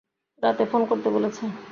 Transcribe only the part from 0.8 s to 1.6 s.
করতে বলেছে।